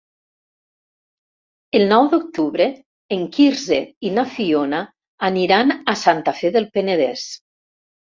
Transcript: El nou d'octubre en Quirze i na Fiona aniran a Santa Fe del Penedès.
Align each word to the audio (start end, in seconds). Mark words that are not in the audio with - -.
El 1.79 1.83
nou 1.91 2.07
d'octubre 2.13 2.65
en 3.17 3.21
Quirze 3.35 3.77
i 4.09 4.13
na 4.15 4.23
Fiona 4.37 4.79
aniran 5.29 5.75
a 5.93 5.95
Santa 6.05 6.35
Fe 6.41 6.53
del 6.57 6.67
Penedès. 6.79 7.27